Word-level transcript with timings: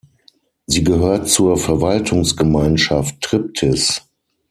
Sie 0.65 0.83
gehört 0.83 1.29
zur 1.29 1.57
Verwaltungsgemeinschaft 1.57 3.21
Triptis. 3.21 4.01